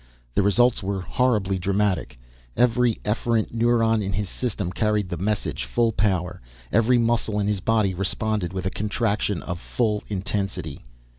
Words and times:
The 0.33 0.41
results 0.41 0.81
were 0.81 1.01
horribly 1.01 1.59
dramatic. 1.59 2.19
Every 2.57 2.95
efferent 3.05 3.51
neuron 3.53 4.01
in 4.01 4.13
his 4.13 4.29
system 4.29 4.71
carried 4.71 5.09
the 5.09 5.17
message 5.17 5.63
full 5.65 5.91
power. 5.91 6.41
Every 6.71 6.97
muscle 6.97 7.37
in 7.37 7.47
his 7.47 7.59
body 7.59 7.93
responded 7.93 8.51
with 8.51 8.65
a 8.65 8.71
contraction 8.71 9.43
of 9.43 9.59
full 9.59 10.03
intensity. 10.07 10.81